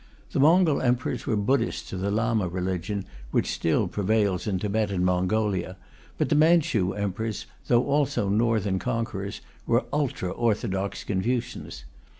The 0.31 0.39
Mongol 0.39 0.81
Emperors 0.81 1.27
were 1.27 1.35
Buddhists 1.35 1.93
of 1.93 1.99
the 1.99 2.09
Lama 2.09 2.47
religion, 2.47 3.05
which 3.29 3.51
still 3.51 3.87
prevails 3.87 4.47
in 4.47 4.57
Tibet 4.57 4.89
and 4.89 5.05
Mongolia; 5.05 5.77
but 6.17 6.29
the 6.29 6.35
Manchu 6.35 6.93
Emperors, 6.93 7.45
though 7.67 7.85
also 7.85 8.27
northern 8.27 8.79
conquerors, 8.79 9.41
were 9.67 9.85
ultra 9.93 10.31
orthodox 10.31 11.03
Confucians. 11.03 11.83